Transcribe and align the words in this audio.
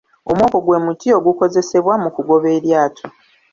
Omwoko 0.31 0.57
gwe 0.65 0.77
muti 0.85 1.07
ogukozesebwa 1.17 1.93
mu 2.03 2.09
kugoba 2.15 2.47
eryato. 2.57 3.05